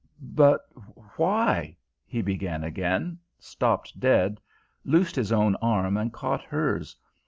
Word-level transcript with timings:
"But 0.33 0.61
why" 1.15 1.77
he 2.07 2.23
began 2.23 2.63
again; 2.63 3.19
stopped 3.37 3.99
dead, 3.99 4.41
loosed 4.83 5.15
his 5.15 5.31
own 5.31 5.55
arm 5.57 5.95
and 5.95 6.11
caught 6.11 6.41
hers. 6.41 6.95